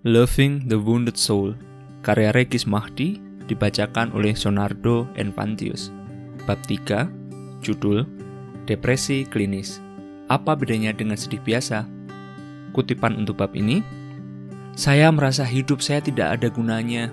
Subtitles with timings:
[0.00, 1.52] Loving the Wounded Soul,
[2.00, 3.20] karya Regis Mahdi,
[3.52, 5.92] dibacakan oleh Sonardo Enfantius.
[6.48, 7.04] Bab 3,
[7.60, 8.08] judul
[8.64, 9.76] Depresi Klinis.
[10.32, 11.84] Apa bedanya dengan sedih biasa?
[12.72, 13.84] Kutipan untuk bab ini,
[14.72, 17.12] Saya merasa hidup saya tidak ada gunanya.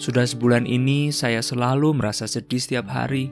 [0.00, 3.28] Sudah sebulan ini saya selalu merasa sedih setiap hari.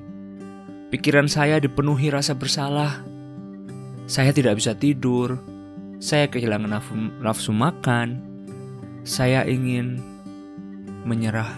[0.92, 3.00] Pikiran saya dipenuhi rasa bersalah.
[4.04, 5.40] Saya tidak bisa tidur.
[6.04, 6.94] Saya kehilangan nafsu,
[7.24, 8.27] nafsu makan.
[9.08, 9.96] Saya ingin
[11.08, 11.48] menyerah.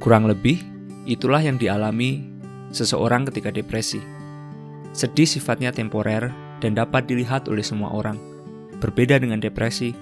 [0.00, 0.56] Kurang lebih,
[1.04, 2.24] itulah yang dialami
[2.72, 4.00] seseorang ketika depresi.
[4.96, 6.32] Sedih sifatnya temporer
[6.64, 8.16] dan dapat dilihat oleh semua orang.
[8.80, 9.92] Berbeda dengan depresi,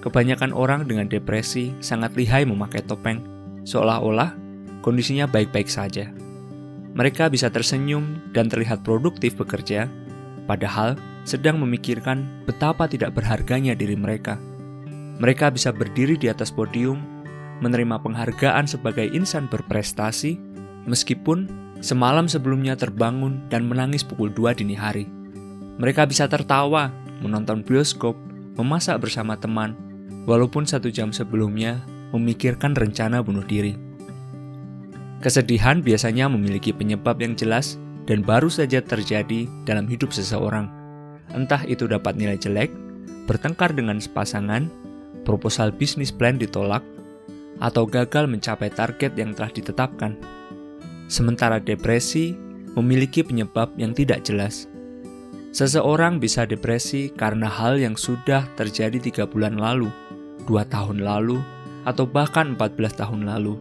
[0.00, 3.20] kebanyakan orang dengan depresi sangat lihai memakai topeng,
[3.68, 4.32] seolah-olah
[4.80, 6.08] kondisinya baik-baik saja.
[6.96, 9.84] Mereka bisa tersenyum dan terlihat produktif bekerja,
[10.48, 10.96] padahal
[11.28, 14.47] sedang memikirkan betapa tidak berharganya diri mereka.
[15.18, 17.02] Mereka bisa berdiri di atas podium,
[17.58, 20.38] menerima penghargaan sebagai insan berprestasi,
[20.86, 21.50] meskipun
[21.82, 25.10] semalam sebelumnya terbangun dan menangis pukul 2 dini hari.
[25.78, 26.90] Mereka bisa tertawa,
[27.22, 28.14] menonton bioskop,
[28.58, 29.74] memasak bersama teman,
[30.26, 31.82] walaupun satu jam sebelumnya
[32.14, 33.74] memikirkan rencana bunuh diri.
[35.18, 37.74] Kesedihan biasanya memiliki penyebab yang jelas
[38.06, 40.70] dan baru saja terjadi dalam hidup seseorang.
[41.34, 42.70] Entah itu dapat nilai jelek,
[43.26, 44.70] bertengkar dengan sepasangan,
[45.22, 46.82] proposal bisnis plan ditolak,
[47.58, 50.14] atau gagal mencapai target yang telah ditetapkan.
[51.10, 52.36] Sementara depresi
[52.76, 54.70] memiliki penyebab yang tidak jelas.
[55.50, 59.88] Seseorang bisa depresi karena hal yang sudah terjadi tiga bulan lalu,
[60.44, 61.40] dua tahun lalu,
[61.88, 63.56] atau bahkan 14 tahun lalu.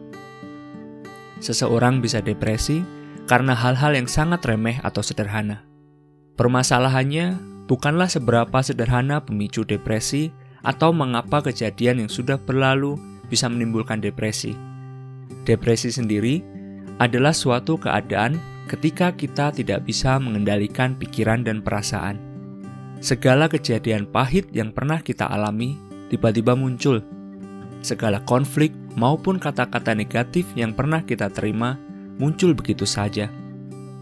[1.40, 2.84] Seseorang bisa depresi
[3.26, 5.64] karena hal-hal yang sangat remeh atau sederhana.
[6.36, 7.40] Permasalahannya
[7.72, 10.30] bukanlah seberapa sederhana pemicu depresi
[10.68, 13.00] atau mengapa kejadian yang sudah berlalu
[13.32, 14.52] bisa menimbulkan depresi.
[15.48, 16.44] Depresi sendiri
[17.00, 18.36] adalah suatu keadaan
[18.68, 22.20] ketika kita tidak bisa mengendalikan pikiran dan perasaan.
[23.00, 25.80] Segala kejadian pahit yang pernah kita alami
[26.12, 27.00] tiba-tiba muncul.
[27.80, 31.80] Segala konflik maupun kata-kata negatif yang pernah kita terima
[32.20, 33.32] muncul begitu saja.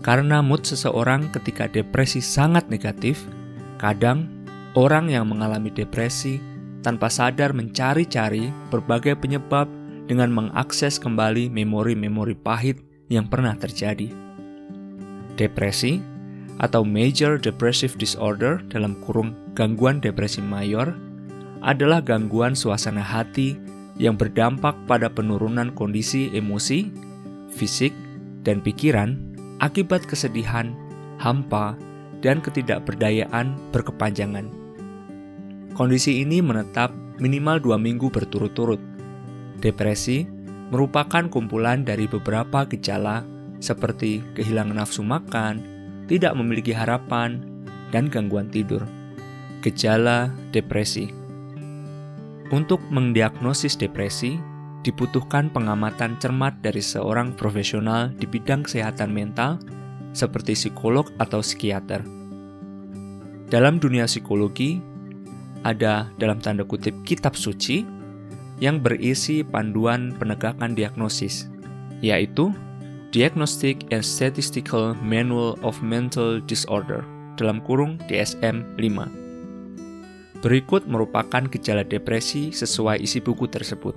[0.02, 3.22] Karena mood seseorang ketika depresi sangat negatif,
[3.78, 4.32] kadang
[4.78, 6.55] orang yang mengalami depresi
[6.86, 9.66] tanpa sadar mencari-cari berbagai penyebab
[10.06, 12.78] dengan mengakses kembali memori-memori pahit
[13.10, 14.14] yang pernah terjadi.
[15.34, 15.98] Depresi
[16.62, 20.94] atau Major Depressive Disorder dalam kurung gangguan depresi mayor
[21.66, 23.58] adalah gangguan suasana hati
[23.98, 26.94] yang berdampak pada penurunan kondisi emosi,
[27.50, 27.92] fisik,
[28.46, 29.18] dan pikiran
[29.58, 30.78] akibat kesedihan,
[31.18, 31.74] hampa,
[32.22, 34.65] dan ketidakberdayaan berkepanjangan.
[35.76, 38.80] Kondisi ini menetap minimal dua minggu berturut-turut.
[39.60, 40.24] Depresi
[40.72, 43.28] merupakan kumpulan dari beberapa gejala
[43.60, 45.60] seperti kehilangan nafsu makan,
[46.08, 47.44] tidak memiliki harapan,
[47.92, 48.88] dan gangguan tidur.
[49.60, 51.26] Gejala depresi
[52.54, 54.38] untuk mendiagnosis depresi,
[54.86, 59.58] dibutuhkan pengamatan cermat dari seorang profesional di bidang kesehatan mental,
[60.14, 62.06] seperti psikolog atau psikiater.
[63.50, 64.78] Dalam dunia psikologi,
[65.66, 67.84] ada dalam tanda kutip kitab suci
[68.62, 71.50] yang berisi panduan penegakan diagnosis,
[72.00, 72.54] yaitu
[73.16, 77.02] Diagnostic and Statistical Manual of Mental Disorder
[77.40, 80.44] dalam kurung DSM 5.
[80.44, 83.96] Berikut merupakan gejala depresi sesuai isi buku tersebut.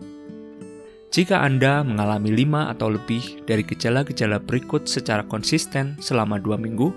[1.08, 6.94] Jika Anda mengalami lima atau lebih dari gejala-gejala berikut secara konsisten selama dua minggu,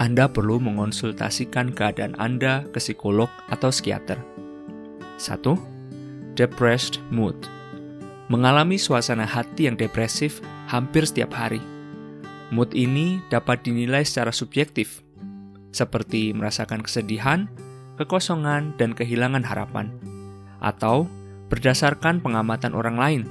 [0.00, 4.16] anda perlu mengonsultasikan keadaan Anda ke psikolog atau psikiater.
[5.20, 5.44] 1.
[6.32, 7.36] Depressed mood.
[8.32, 10.40] Mengalami suasana hati yang depresif
[10.72, 11.60] hampir setiap hari.
[12.48, 15.04] Mood ini dapat dinilai secara subjektif,
[15.76, 17.48] seperti merasakan kesedihan,
[18.00, 19.92] kekosongan, dan kehilangan harapan,
[20.64, 21.04] atau
[21.52, 23.22] berdasarkan pengamatan orang lain,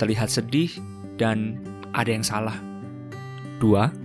[0.00, 0.72] terlihat sedih
[1.20, 1.60] dan
[1.92, 2.56] ada yang salah.
[3.60, 4.01] 2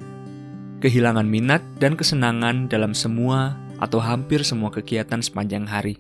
[0.78, 5.98] kehilangan minat dan kesenangan dalam semua atau hampir semua kegiatan sepanjang hari.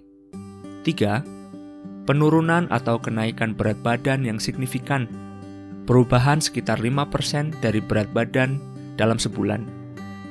[0.85, 2.05] 3.
[2.05, 5.09] Penurunan atau kenaikan berat badan yang signifikan.
[5.89, 8.61] Perubahan sekitar 5% dari berat badan
[8.95, 9.65] dalam sebulan.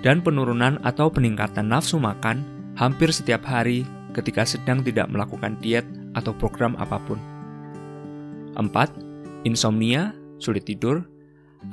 [0.05, 2.47] Dan penurunan atau peningkatan nafsu makan
[2.79, 3.83] hampir setiap hari
[4.15, 5.85] ketika sedang tidak melakukan diet
[6.15, 7.19] atau program apa pun.
[8.55, 9.43] 4.
[9.43, 11.03] Insomnia, sulit tidur,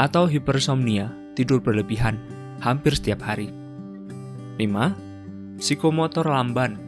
[0.02, 2.18] atau hipersomnia, tidur berlebihan
[2.63, 3.51] hampir setiap hari.
[4.56, 5.60] 5.
[5.60, 6.80] Psikomotor lamban,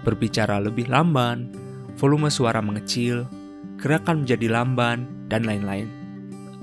[0.00, 1.52] berbicara lebih lamban,
[2.00, 3.28] volume suara mengecil,
[3.76, 5.92] gerakan menjadi lamban, dan lain-lain.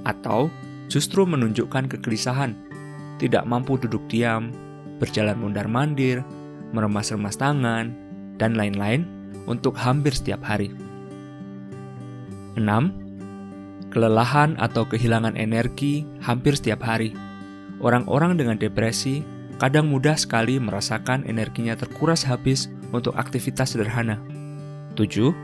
[0.01, 0.49] Atau
[0.89, 2.57] justru menunjukkan kegelisahan,
[3.21, 4.49] tidak mampu duduk diam,
[4.97, 6.25] berjalan mundar-mandir,
[6.73, 7.93] meremas-remas tangan,
[8.41, 9.05] dan lain-lain
[9.45, 10.73] untuk hampir setiap hari.
[12.57, 13.93] 6.
[13.93, 17.15] Kelelahan atau kehilangan energi hampir setiap hari.
[17.83, 19.25] Orang-orang dengan depresi
[19.59, 24.19] kadang mudah sekali merasakan energinya terkuras habis untuk aktivitas sederhana.
[24.95, 25.35] 7.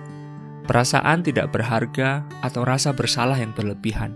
[0.67, 4.15] Perasaan tidak berharga atau rasa bersalah yang berlebihan.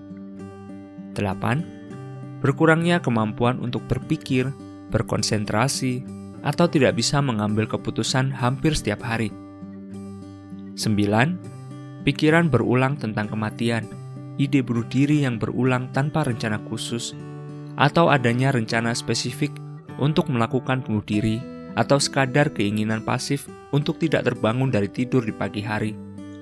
[1.16, 2.40] 8.
[2.44, 4.52] Berkurangnya kemampuan untuk berpikir,
[4.92, 6.06] berkonsentrasi,
[6.46, 9.34] atau tidak bisa mengambil keputusan hampir setiap hari.
[10.78, 12.06] 9.
[12.06, 13.90] Pikiran berulang tentang kematian,
[14.38, 17.18] ide bunuh diri yang berulang tanpa rencana khusus,
[17.76, 19.52] atau adanya rencana spesifik
[20.00, 21.40] untuk melakukan bunuh diri
[21.76, 25.92] atau sekadar keinginan pasif untuk tidak terbangun dari tidur di pagi hari,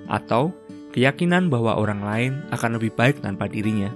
[0.06, 0.54] atau
[0.94, 3.90] keyakinan bahwa orang lain akan lebih baik tanpa dirinya.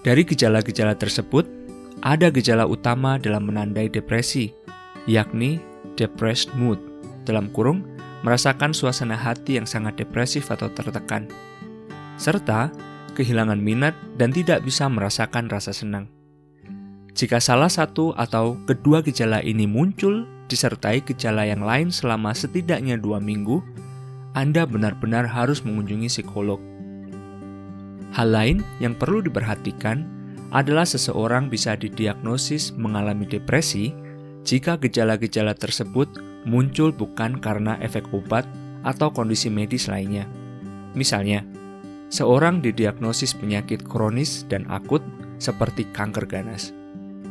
[0.00, 1.44] Dari gejala-gejala tersebut,
[2.00, 4.54] ada gejala utama dalam menandai depresi,
[5.04, 5.60] yakni
[6.00, 6.80] depressed mood,
[7.28, 7.84] dalam kurung,
[8.24, 11.28] merasakan suasana hati yang sangat depresif atau tertekan,
[12.16, 12.72] serta
[13.16, 16.12] kehilangan minat dan tidak bisa merasakan rasa senang.
[17.16, 23.16] Jika salah satu atau kedua gejala ini muncul disertai gejala yang lain selama setidaknya dua
[23.16, 23.64] minggu,
[24.36, 26.60] Anda benar-benar harus mengunjungi psikolog.
[28.12, 30.04] Hal lain yang perlu diperhatikan
[30.52, 33.96] adalah seseorang bisa didiagnosis mengalami depresi
[34.44, 36.06] jika gejala-gejala tersebut
[36.46, 38.46] muncul bukan karena efek obat
[38.86, 40.28] atau kondisi medis lainnya.
[40.94, 41.42] Misalnya,
[42.08, 45.02] seorang didiagnosis penyakit kronis dan akut
[45.38, 46.72] seperti kanker ganas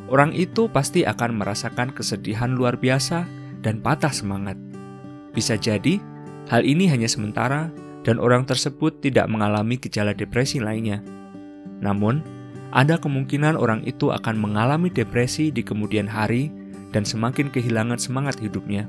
[0.09, 3.25] orang itu pasti akan merasakan kesedihan luar biasa
[3.65, 4.57] dan patah semangat.
[5.33, 5.97] Bisa jadi,
[6.47, 7.73] hal ini hanya sementara
[8.05, 11.01] dan orang tersebut tidak mengalami gejala depresi lainnya.
[11.81, 12.21] Namun,
[12.69, 16.53] ada kemungkinan orang itu akan mengalami depresi di kemudian hari
[16.93, 18.85] dan semakin kehilangan semangat hidupnya.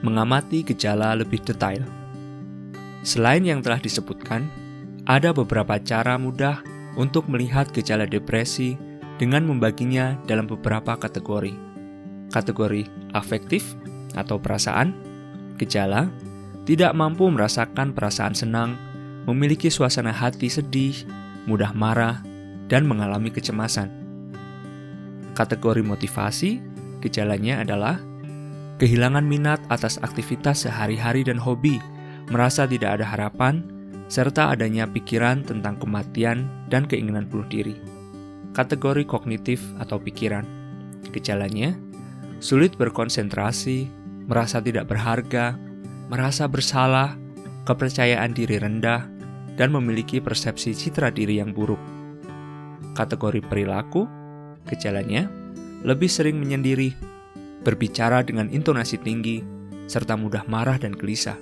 [0.00, 1.84] Mengamati gejala lebih detail.
[3.06, 4.50] Selain yang telah disebutkan,
[5.06, 6.58] ada beberapa cara mudah
[6.98, 8.74] untuk melihat gejala depresi
[9.22, 11.54] dengan membaginya dalam beberapa kategori.
[12.34, 12.82] Kategori
[13.14, 13.78] afektif
[14.18, 14.90] atau perasaan,
[15.54, 16.10] gejala,
[16.66, 18.74] tidak mampu merasakan perasaan senang,
[19.30, 21.06] memiliki suasana hati sedih,
[21.46, 22.26] mudah marah,
[22.66, 23.86] dan mengalami kecemasan.
[25.38, 26.58] Kategori motivasi,
[26.98, 28.02] gejalanya adalah
[28.82, 31.78] kehilangan minat atas aktivitas sehari-hari dan hobi,
[32.30, 33.62] merasa tidak ada harapan,
[34.06, 37.96] serta adanya pikiran tentang kematian dan keinginan bunuh diri
[38.56, 40.48] kategori kognitif atau pikiran.
[41.12, 41.76] Gejalanya,
[42.40, 43.84] sulit berkonsentrasi,
[44.24, 45.60] merasa tidak berharga,
[46.08, 47.20] merasa bersalah,
[47.68, 49.04] kepercayaan diri rendah,
[49.60, 51.78] dan memiliki persepsi citra diri yang buruk.
[52.96, 54.08] Kategori perilaku,
[54.64, 55.28] gejalanya,
[55.84, 56.96] lebih sering menyendiri,
[57.60, 59.44] berbicara dengan intonasi tinggi,
[59.84, 61.36] serta mudah marah dan gelisah.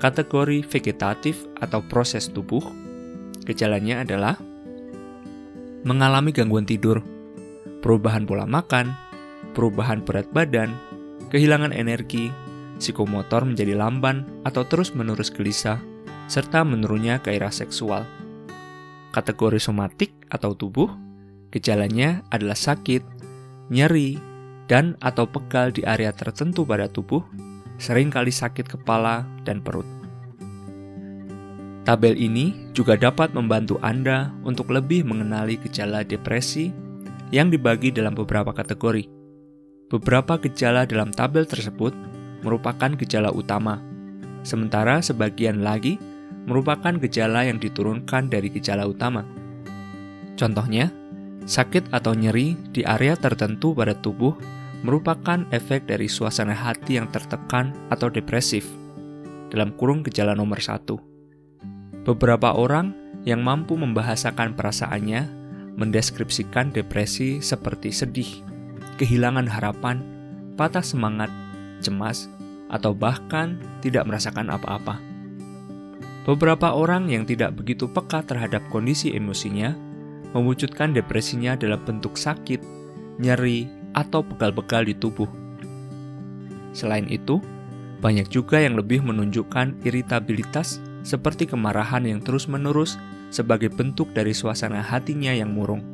[0.00, 2.64] Kategori vegetatif atau proses tubuh,
[3.44, 4.40] gejalanya adalah
[5.84, 7.04] mengalami gangguan tidur,
[7.84, 8.92] perubahan pola makan,
[9.52, 10.72] perubahan berat badan,
[11.32, 12.32] kehilangan energi,
[12.80, 15.80] psikomotor menjadi lamban atau terus-menerus gelisah,
[16.28, 18.04] serta menurunnya gairah seksual.
[19.12, 20.88] Kategori somatik atau tubuh,
[21.52, 23.02] gejalanya adalah sakit,
[23.68, 24.16] nyeri,
[24.70, 27.26] dan atau pegal di area tertentu pada tubuh,
[27.80, 29.88] sering kali sakit kepala dan perut.
[31.88, 36.68] Tabel ini juga dapat membantu Anda untuk lebih mengenali gejala depresi
[37.32, 39.08] yang dibagi dalam beberapa kategori.
[39.90, 41.96] Beberapa gejala dalam tabel tersebut
[42.44, 43.82] merupakan gejala utama,
[44.44, 45.98] sementara sebagian lagi
[46.46, 49.26] merupakan gejala yang diturunkan dari gejala utama.
[50.38, 50.92] Contohnya,
[51.48, 54.36] sakit atau nyeri di area tertentu pada tubuh
[54.80, 58.64] merupakan efek dari suasana hati yang tertekan atau depresif.
[59.50, 60.96] Dalam kurung gejala nomor satu.
[62.06, 62.94] Beberapa orang
[63.28, 65.28] yang mampu membahasakan perasaannya
[65.76, 68.30] mendeskripsikan depresi seperti sedih,
[68.96, 70.00] kehilangan harapan,
[70.56, 71.28] patah semangat,
[71.84, 72.30] cemas,
[72.70, 75.02] atau bahkan tidak merasakan apa-apa.
[76.24, 79.74] Beberapa orang yang tidak begitu peka terhadap kondisi emosinya
[80.30, 82.62] mewujudkan depresinya dalam bentuk sakit,
[83.18, 85.28] nyeri, atau pegal-pegal di tubuh.
[86.70, 87.42] Selain itu,
[88.00, 92.96] banyak juga yang lebih menunjukkan iritabilitas seperti kemarahan yang terus-menerus
[93.28, 95.84] sebagai bentuk dari suasana hatinya yang murung.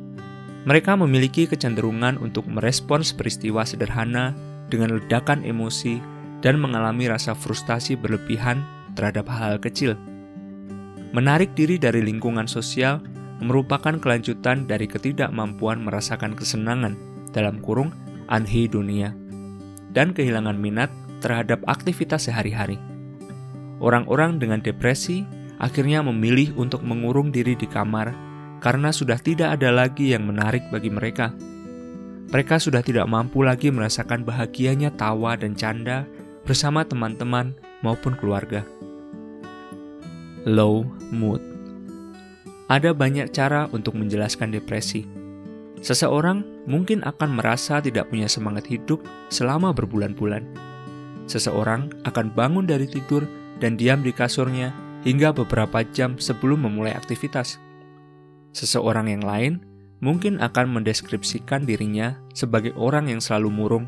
[0.67, 4.35] Mereka memiliki kecenderungan untuk merespons peristiwa sederhana
[4.67, 5.99] dengan ledakan emosi
[6.43, 8.63] dan mengalami rasa frustasi berlebihan
[8.99, 9.95] terhadap hal-hal kecil.
[11.15, 12.99] Menarik diri dari lingkungan sosial
[13.39, 17.93] merupakan kelanjutan dari ketidakmampuan merasakan kesenangan dalam kurung
[18.73, 19.13] dunia
[19.93, 20.89] dan kehilangan minat
[21.21, 22.81] terhadap aktivitas sehari-hari.
[23.77, 25.21] Orang-orang dengan depresi
[25.61, 28.13] akhirnya memilih untuk mengurung diri di kamar
[28.57, 31.33] karena sudah tidak ada lagi yang menarik bagi mereka.
[32.27, 36.03] Mereka sudah tidak mampu lagi merasakan bahagianya tawa dan canda
[36.43, 38.67] bersama teman-teman maupun keluarga.
[40.43, 41.39] Low mood.
[42.67, 45.16] Ada banyak cara untuk menjelaskan depresi.
[45.77, 50.43] Seseorang mungkin akan merasa tidak punya semangat hidup selama berbulan-bulan.
[51.29, 53.27] Seseorang akan bangun dari tidur
[53.61, 54.73] dan diam di kasurnya
[55.05, 57.61] hingga beberapa jam sebelum memulai aktivitas.
[58.57, 59.61] Seseorang yang lain
[60.01, 63.85] mungkin akan mendeskripsikan dirinya sebagai orang yang selalu murung,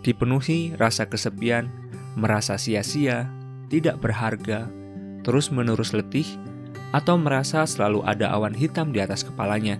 [0.00, 1.68] dipenuhi rasa kesepian,
[2.16, 3.28] merasa sia-sia,
[3.68, 4.68] tidak berharga,
[5.20, 6.26] terus-menerus letih,
[6.94, 9.76] atau merasa selalu ada awan hitam di atas kepalanya.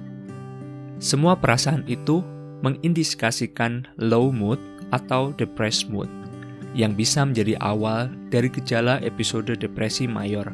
[0.97, 2.25] Semua perasaan itu
[2.65, 4.59] mengindikasikan low mood
[4.91, 6.09] atau depressed mood
[6.73, 10.53] yang bisa menjadi awal dari gejala episode depresi mayor.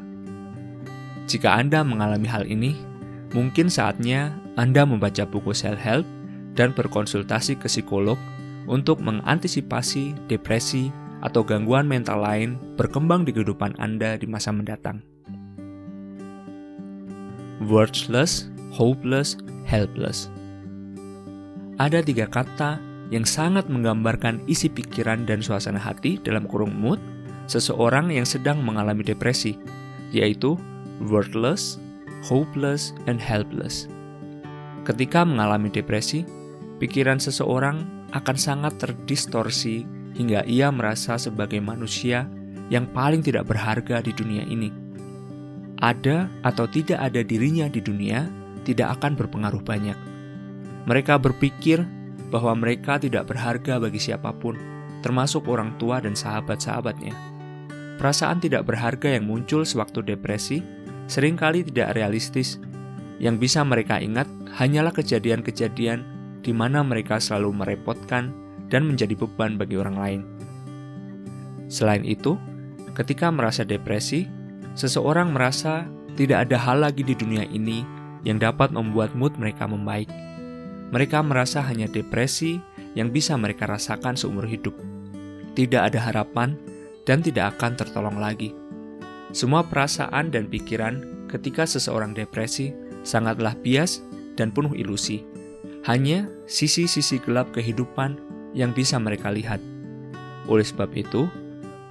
[1.31, 2.75] Jika Anda mengalami hal ini,
[3.31, 6.05] mungkin saatnya anda membaca buku self-help
[6.53, 8.21] dan berkonsultasi ke psikolog
[8.69, 10.93] untuk mengantisipasi depresi
[11.25, 15.01] atau gangguan mental lain berkembang di kehidupan Anda di masa mendatang.
[17.65, 20.29] Worthless, hopeless, helpless.
[21.81, 22.79] Ada tiga kata
[23.13, 27.01] yang sangat menggambarkan isi pikiran dan suasana hati dalam kurung mood
[27.51, 29.59] seseorang yang sedang mengalami depresi,
[30.15, 30.57] yaitu
[31.05, 31.77] worthless,
[32.25, 33.91] hopeless, and helpless.
[34.89, 36.25] Ketika mengalami depresi,
[36.81, 37.85] pikiran seseorang
[38.17, 39.85] akan sangat terdistorsi
[40.17, 42.29] hingga ia merasa sebagai manusia
[42.69, 44.73] yang paling tidak berharga di dunia ini.
[45.83, 48.25] Ada atau tidak ada dirinya di dunia
[48.63, 49.99] tidak akan berpengaruh banyak.
[50.87, 51.83] Mereka berpikir
[52.33, 54.57] bahwa mereka tidak berharga bagi siapa pun,
[55.05, 57.15] termasuk orang tua dan sahabat-sahabatnya.
[58.01, 60.59] Perasaan tidak berharga yang muncul sewaktu depresi
[61.07, 62.59] sering kali tidak realistis
[63.23, 64.27] yang bisa mereka ingat
[64.59, 66.03] hanyalah kejadian-kejadian
[66.43, 68.35] di mana mereka selalu merepotkan
[68.67, 70.21] dan menjadi beban bagi orang lain.
[71.71, 72.35] Selain itu,
[72.99, 74.27] ketika merasa depresi,
[74.75, 75.87] seseorang merasa
[76.19, 80.11] tidak ada hal lagi di dunia ini yang dapat membuat mood mereka membaik.
[80.93, 82.61] Mereka merasa hanya depresi
[82.93, 84.77] yang bisa mereka rasakan seumur hidup.
[85.57, 86.57] Tidak ada harapan
[87.09, 88.53] dan tidak akan tertolong lagi.
[89.33, 94.05] Semua perasaan dan pikiran ketika seseorang depresi sangatlah bias
[94.37, 95.25] dan penuh ilusi.
[95.89, 98.21] Hanya sisi-sisi gelap kehidupan
[98.53, 99.59] yang bisa mereka lihat.
[100.47, 101.27] Oleh sebab itu,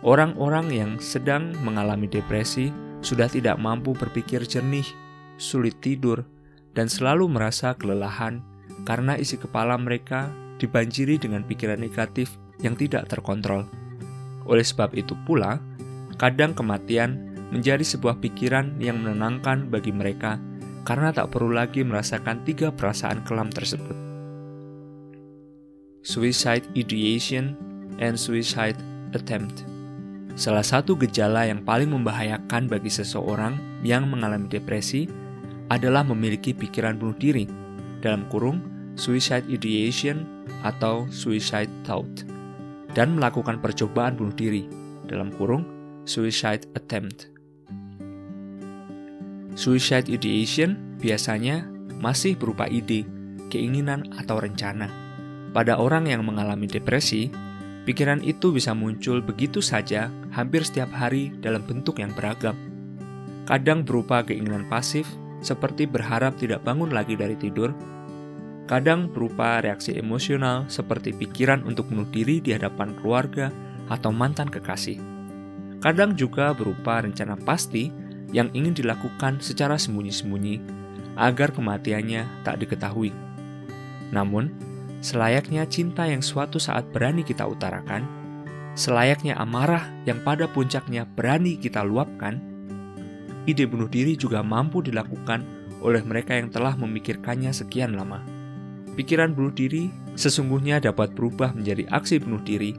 [0.05, 2.69] orang-orang yang sedang mengalami depresi
[3.01, 4.85] sudah tidak mampu berpikir jernih,
[5.41, 6.21] sulit tidur,
[6.77, 8.45] dan selalu merasa kelelahan
[8.85, 10.29] karena isi kepala mereka
[10.61, 13.65] dibanjiri dengan pikiran negatif yang tidak terkontrol.
[14.45, 15.57] Oleh sebab itu pula,
[16.21, 20.37] kadang kematian menjadi sebuah pikiran yang menenangkan bagi mereka
[20.87, 23.93] karena tak perlu lagi merasakan tiga perasaan kelam tersebut.
[26.01, 27.53] Suicide ideation
[28.01, 28.77] and suicide
[29.13, 29.65] attempt.
[30.33, 35.05] Salah satu gejala yang paling membahayakan bagi seseorang yang mengalami depresi
[35.71, 37.47] adalah memiliki pikiran bunuh diri,
[38.03, 38.59] dalam kurung
[38.99, 40.27] suicide ideation
[40.67, 42.27] atau suicide thought,
[42.91, 44.67] dan melakukan percobaan bunuh diri,
[45.07, 45.63] dalam kurung
[46.03, 47.31] suicide attempt.
[49.55, 51.63] Suicide ideation biasanya
[52.03, 53.07] masih berupa ide,
[53.47, 54.91] keinginan, atau rencana.
[55.55, 57.31] Pada orang yang mengalami depresi,
[57.83, 62.55] pikiran itu bisa muncul begitu saja hampir setiap hari dalam bentuk yang beragam.
[63.43, 65.03] Kadang berupa keinginan pasif,
[65.41, 67.73] seperti berharap tidak bangun lagi dari tidur,
[68.69, 73.49] kadang berupa reaksi emosional seperti pikiran untuk bunuh diri di hadapan keluarga
[73.91, 75.01] atau mantan kekasih.
[75.81, 77.89] Kadang juga berupa rencana pasti
[78.31, 80.61] yang ingin dilakukan secara sembunyi-sembunyi
[81.19, 83.11] agar kematiannya tak diketahui.
[84.13, 84.53] Namun,
[85.03, 88.07] selayaknya cinta yang suatu saat berani kita utarakan,
[88.77, 92.39] selayaknya amarah yang pada puncaknya berani kita luapkan,
[93.49, 95.41] ide bunuh diri juga mampu dilakukan
[95.81, 98.21] oleh mereka yang telah memikirkannya sekian lama.
[98.93, 102.75] Pikiran bunuh diri sesungguhnya dapat berubah menjadi aksi bunuh diri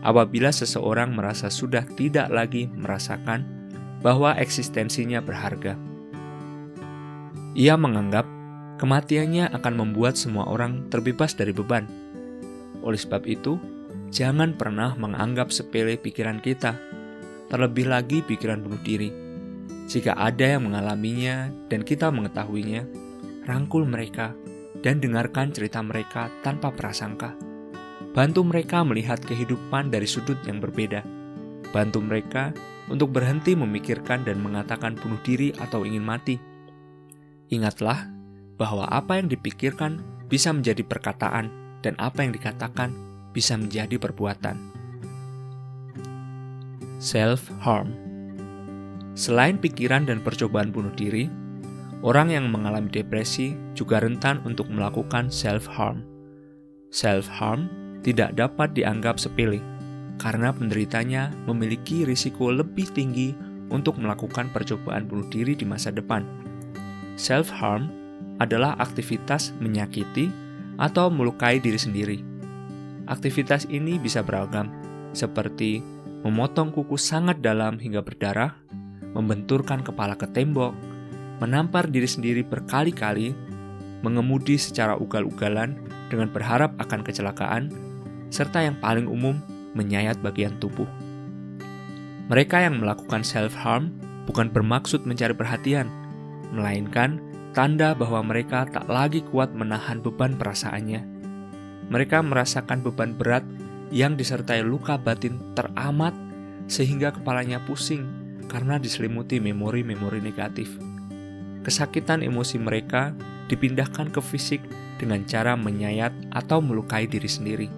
[0.00, 3.44] apabila seseorang merasa sudah tidak lagi merasakan
[4.00, 5.76] bahwa eksistensinya berharga.
[7.52, 8.24] Ia menganggap
[8.80, 11.84] kematiannya akan membuat semua orang terbebas dari beban.
[12.80, 13.60] Oleh sebab itu,
[14.08, 16.80] jangan pernah menganggap sepele pikiran kita,
[17.52, 19.29] terlebih lagi pikiran bunuh diri.
[19.90, 22.86] Jika ada yang mengalaminya dan kita mengetahuinya,
[23.42, 24.30] rangkul mereka
[24.86, 27.34] dan dengarkan cerita mereka tanpa prasangka.
[28.14, 31.02] Bantu mereka melihat kehidupan dari sudut yang berbeda.
[31.74, 32.54] Bantu mereka
[32.86, 36.38] untuk berhenti memikirkan dan mengatakan bunuh diri atau ingin mati.
[37.50, 38.06] Ingatlah
[38.54, 39.98] bahwa apa yang dipikirkan
[40.30, 41.50] bisa menjadi perkataan,
[41.82, 42.94] dan apa yang dikatakan
[43.34, 44.54] bisa menjadi perbuatan.
[47.02, 48.09] Self-harm
[49.20, 51.28] Selain pikiran dan percobaan bunuh diri,
[52.00, 56.00] orang yang mengalami depresi juga rentan untuk melakukan self-harm.
[56.88, 57.68] Self-harm
[58.00, 59.60] tidak dapat dianggap sepele,
[60.16, 63.36] karena penderitanya memiliki risiko lebih tinggi
[63.68, 66.24] untuk melakukan percobaan bunuh diri di masa depan.
[67.20, 67.92] Self-harm
[68.40, 70.32] adalah aktivitas menyakiti
[70.80, 72.18] atau melukai diri sendiri.
[73.04, 74.72] Aktivitas ini bisa beragam,
[75.12, 75.84] seperti
[76.24, 78.56] memotong kuku sangat dalam hingga berdarah,
[79.16, 80.74] membenturkan kepala ke tembok,
[81.42, 83.34] menampar diri sendiri berkali-kali,
[84.04, 85.76] mengemudi secara ugal-ugalan
[86.08, 87.72] dengan berharap akan kecelakaan,
[88.30, 89.38] serta yang paling umum,
[89.74, 90.86] menyayat bagian tubuh.
[92.30, 93.90] Mereka yang melakukan self-harm
[94.26, 95.90] bukan bermaksud mencari perhatian,
[96.54, 97.18] melainkan
[97.50, 101.02] tanda bahwa mereka tak lagi kuat menahan beban perasaannya.
[101.90, 103.42] Mereka merasakan beban berat
[103.90, 106.14] yang disertai luka batin teramat
[106.70, 108.19] sehingga kepalanya pusing
[108.50, 110.74] karena diselimuti memori-memori negatif.
[111.62, 113.14] Kesakitan emosi mereka
[113.46, 114.58] dipindahkan ke fisik
[114.98, 117.68] dengan cara menyayat atau melukai diri sendiri.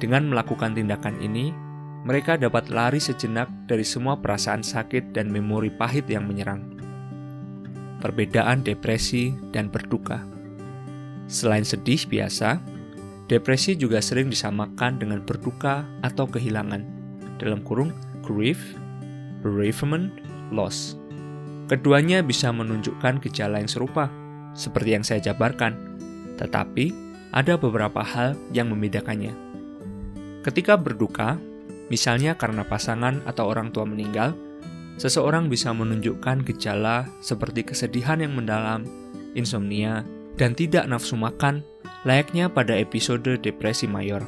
[0.00, 1.52] Dengan melakukan tindakan ini,
[2.08, 6.78] mereka dapat lari sejenak dari semua perasaan sakit dan memori pahit yang menyerang
[7.98, 10.22] perbedaan depresi dan berduka.
[11.28, 12.62] Selain sedih biasa,
[13.28, 16.82] depresi juga sering disamakan dengan berduka atau kehilangan.
[17.36, 17.92] Dalam kurung
[18.24, 18.58] grief,
[19.40, 20.12] bereavement,
[20.50, 20.98] loss.
[21.68, 24.08] Keduanya bisa menunjukkan gejala yang serupa,
[24.56, 25.76] seperti yang saya jabarkan,
[26.40, 26.90] tetapi
[27.36, 29.36] ada beberapa hal yang membedakannya.
[30.42, 31.36] Ketika berduka,
[31.92, 34.32] misalnya karena pasangan atau orang tua meninggal,
[34.96, 38.88] seseorang bisa menunjukkan gejala seperti kesedihan yang mendalam,
[39.36, 40.08] insomnia,
[40.40, 41.60] dan tidak nafsu makan,
[42.08, 44.24] layaknya pada episode depresi mayor.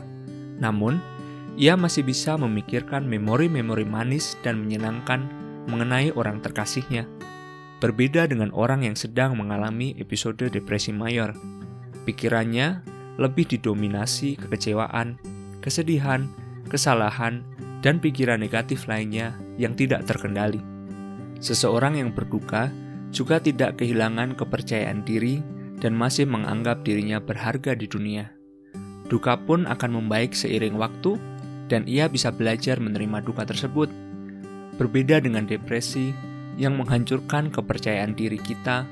[0.61, 1.01] Namun,
[1.61, 5.29] ia masih bisa memikirkan memori-memori manis dan menyenangkan
[5.69, 7.05] mengenai orang terkasihnya.
[7.85, 11.37] Berbeda dengan orang yang sedang mengalami episode depresi mayor.
[12.09, 12.81] Pikirannya
[13.21, 15.21] lebih didominasi kekecewaan,
[15.61, 16.33] kesedihan,
[16.73, 17.45] kesalahan,
[17.85, 20.65] dan pikiran negatif lainnya yang tidak terkendali.
[21.45, 22.73] Seseorang yang berduka
[23.13, 25.45] juga tidak kehilangan kepercayaan diri
[25.77, 28.33] dan masih menganggap dirinya berharga di dunia.
[29.13, 31.21] Duka pun akan membaik seiring waktu,
[31.71, 33.87] dan ia bisa belajar menerima duka tersebut.
[34.75, 36.11] Berbeda dengan depresi
[36.59, 38.85] yang menghancurkan kepercayaan diri kita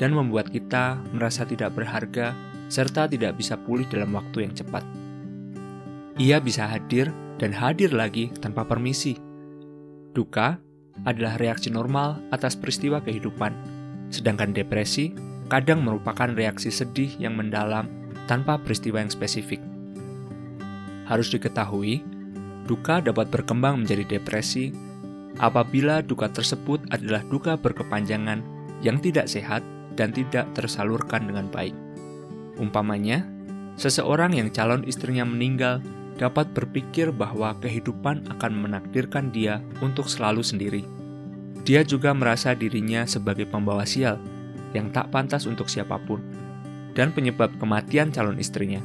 [0.00, 2.32] dan membuat kita merasa tidak berharga
[2.72, 4.80] serta tidak bisa pulih dalam waktu yang cepat.
[6.16, 9.20] Ia bisa hadir dan hadir lagi tanpa permisi.
[10.16, 10.56] Duka
[11.04, 13.52] adalah reaksi normal atas peristiwa kehidupan,
[14.08, 15.12] sedangkan depresi
[15.52, 17.88] kadang merupakan reaksi sedih yang mendalam
[18.24, 19.60] tanpa peristiwa yang spesifik.
[21.08, 22.00] Harus diketahui,
[22.66, 24.70] duka dapat berkembang menjadi depresi
[25.40, 28.44] apabila duka tersebut adalah duka berkepanjangan
[28.84, 31.74] yang tidak sehat dan tidak tersalurkan dengan baik.
[32.60, 33.24] Umpamanya,
[33.80, 35.80] seseorang yang calon istrinya meninggal
[36.20, 40.82] dapat berpikir bahwa kehidupan akan menakdirkan dia untuk selalu sendiri.
[41.62, 44.18] Dia juga merasa dirinya sebagai pembawa sial
[44.76, 46.20] yang tak pantas untuk siapa pun,
[46.92, 48.80] dan penyebab kematian calon istrinya.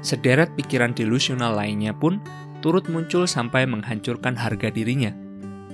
[0.00, 2.22] Sederet pikiran delusional lainnya pun
[2.62, 5.10] turut muncul sampai menghancurkan harga dirinya,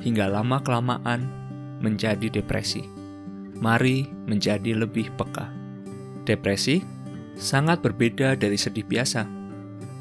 [0.01, 1.29] hingga lama-kelamaan
[1.81, 2.85] menjadi depresi.
[3.61, 5.49] Mari menjadi lebih peka.
[6.25, 6.81] Depresi
[7.37, 9.45] sangat berbeda dari sedih biasa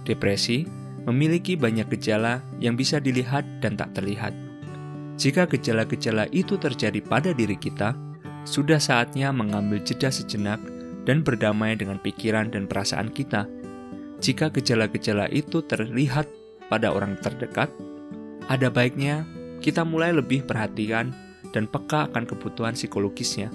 [0.03, 0.67] Depresi
[1.07, 4.35] memiliki banyak gejala yang bisa dilihat dan tak terlihat.
[5.15, 7.95] Jika gejala-gejala itu terjadi pada diri kita,
[8.43, 10.59] sudah saatnya mengambil jeda sejenak
[11.07, 13.47] dan berdamai dengan pikiran dan perasaan kita.
[14.23, 16.31] Jika gejala-gejala itu terlihat
[16.71, 17.67] pada orang terdekat,
[18.47, 19.27] ada baiknya
[19.59, 21.11] kita mulai lebih perhatian
[21.51, 23.51] dan peka akan kebutuhan psikologisnya.